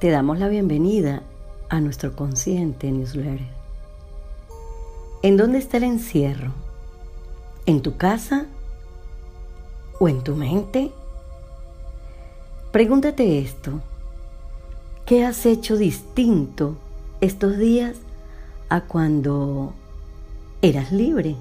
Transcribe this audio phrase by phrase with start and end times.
[0.00, 1.22] te damos la bienvenida
[1.68, 3.46] a nuestro consciente newsletter.
[5.22, 6.54] ¿En dónde está el encierro?
[7.66, 8.46] ¿En tu casa?
[9.98, 10.90] ¿O en tu mente?
[12.72, 13.82] Pregúntate esto.
[15.04, 16.76] ¿Qué has hecho distinto
[17.20, 17.96] estos días
[18.70, 19.74] a cuando
[20.62, 21.36] eras libre?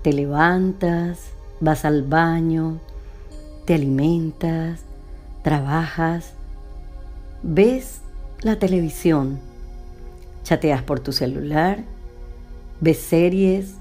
[0.00, 1.18] Te levantas,
[1.60, 2.80] vas al baño,
[3.66, 4.80] te alimentas,
[5.42, 6.32] trabajas,
[7.44, 8.00] ves
[8.40, 9.38] la televisión,
[10.44, 11.84] chateas por tu celular,
[12.80, 13.74] ves series,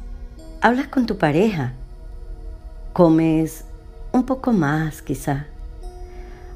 [0.62, 1.72] hablas con tu pareja,
[2.92, 3.64] comes
[4.12, 5.48] un poco más quizá,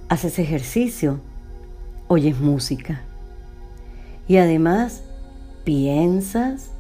[0.09, 1.21] haces ejercicio,
[2.09, 3.01] oyes música
[4.27, 5.01] y además
[5.63, 6.71] piensas,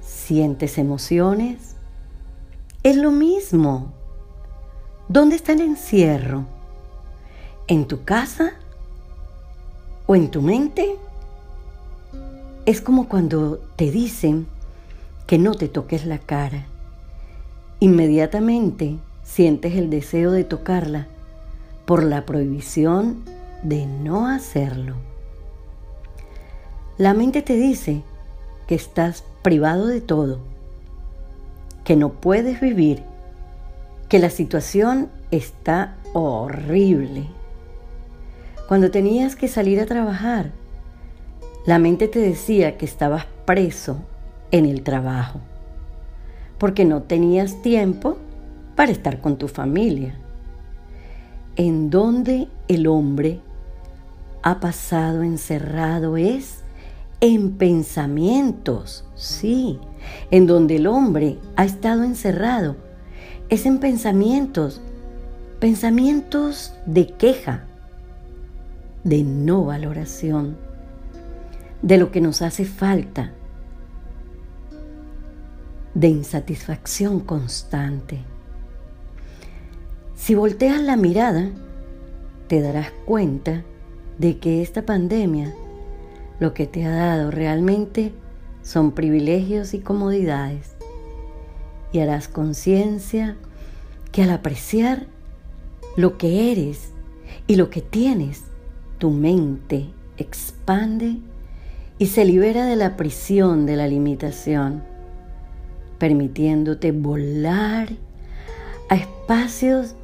[0.00, 1.76] sientes emociones.
[2.82, 3.92] Es lo mismo.
[5.08, 6.44] ¿Dónde está el encierro?
[7.68, 8.54] ¿En tu casa?
[10.06, 10.96] ¿O en tu mente?
[12.66, 14.46] Es como cuando te dicen
[15.26, 16.66] que no te toques la cara.
[17.80, 21.06] Inmediatamente sientes el deseo de tocarla
[21.86, 23.24] por la prohibición
[23.62, 24.96] de no hacerlo.
[26.98, 28.02] La mente te dice
[28.68, 30.38] que estás privado de todo,
[31.82, 33.02] que no puedes vivir,
[34.10, 37.26] que la situación está horrible.
[38.68, 40.50] Cuando tenías que salir a trabajar,
[41.66, 43.98] la mente te decía que estabas preso
[44.50, 45.40] en el trabajo,
[46.58, 48.16] porque no tenías tiempo
[48.76, 50.14] para estar con tu familia.
[51.56, 53.40] En donde el hombre
[54.42, 56.60] ha pasado encerrado es
[57.20, 59.78] en pensamientos, sí,
[60.30, 62.76] en donde el hombre ha estado encerrado
[63.48, 64.80] es en pensamientos,
[65.60, 67.64] pensamientos de queja,
[69.04, 70.56] de no valoración,
[71.82, 73.32] de lo que nos hace falta,
[75.94, 78.18] de insatisfacción constante.
[80.16, 81.50] Si volteas la mirada,
[82.48, 83.62] te darás cuenta
[84.18, 85.54] de que esta pandemia
[86.40, 88.12] lo que te ha dado realmente
[88.62, 90.74] son privilegios y comodidades.
[91.92, 93.36] Y harás conciencia
[94.10, 95.06] que al apreciar
[95.96, 96.90] lo que eres
[97.46, 98.42] y lo que tienes,
[99.04, 101.18] tu mente expande
[101.98, 104.82] y se libera de la prisión de la limitación,
[105.98, 107.90] permitiéndote volar
[108.88, 109.94] a espacios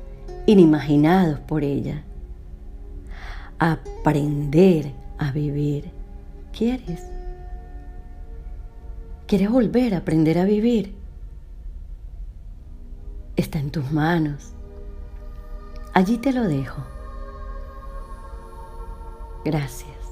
[0.45, 2.03] inimaginados por ella.
[3.59, 5.91] Aprender a vivir.
[6.53, 7.03] ¿Quieres?
[9.27, 10.95] ¿Quieres volver a aprender a vivir?
[13.35, 14.53] Está en tus manos.
[15.95, 17.00] Allí te lo dejo.
[19.45, 20.10] Gracias.